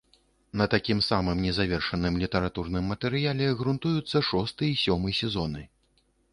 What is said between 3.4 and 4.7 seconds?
грунтуюцца шосты